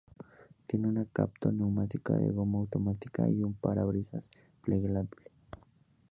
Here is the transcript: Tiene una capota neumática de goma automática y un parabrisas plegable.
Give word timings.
Tiene 0.65 0.87
una 0.87 1.05
capota 1.05 1.51
neumática 1.51 2.15
de 2.15 2.31
goma 2.31 2.57
automática 2.57 3.29
y 3.29 3.43
un 3.43 3.53
parabrisas 3.53 4.31
plegable. 4.63 5.07